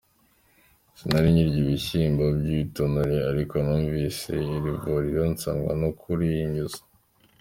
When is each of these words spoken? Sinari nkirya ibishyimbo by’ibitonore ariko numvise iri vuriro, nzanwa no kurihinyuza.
Sinari 0.97 1.27
nkirya 1.33 1.57
ibishyimbo 1.63 2.23
by’ibitonore 2.37 3.17
ariko 3.31 3.55
numvise 3.65 4.31
iri 4.55 4.71
vuriro, 4.83 5.23
nzanwa 5.33 5.71
no 5.81 5.89
kurihinyuza. 5.99 6.81